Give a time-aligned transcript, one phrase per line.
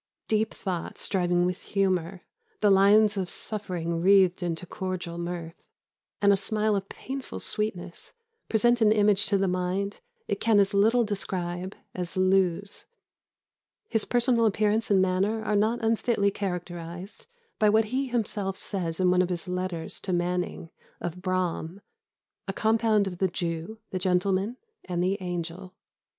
[0.27, 2.23] Deep thought striving with humour,
[2.59, 5.61] the lines of suffering wreathed into cordial mirth,
[6.23, 8.11] and a smile of painful sweetness,
[8.49, 12.87] present an image to the mind it can as little describe as lose.
[13.89, 17.27] His personal appearance and manner are not unfitly characterised
[17.59, 21.79] by what he himself says in one of his letters to Manning, of Braham,
[22.47, 25.75] 'a compound of the Jew, the gentleman, and the angel.